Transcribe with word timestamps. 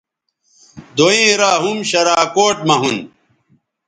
دوئیں 0.97 1.31
را 1.39 1.51
ھُم 1.61 1.77
شراکوٹ 1.89 2.57
مہ 2.67 2.75
ھُون 2.79 2.97